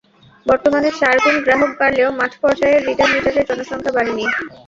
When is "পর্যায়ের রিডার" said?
2.41-3.09